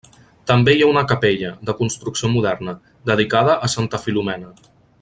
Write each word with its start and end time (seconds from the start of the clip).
També 0.51 0.73
hi 0.75 0.79
ha 0.85 0.87
una 0.93 1.03
capella, 1.11 1.51
de 1.69 1.75
construcció 1.81 2.31
moderna, 2.37 2.75
dedicada 3.11 3.59
a 3.69 3.71
Santa 3.75 4.01
Filomena. 4.07 4.51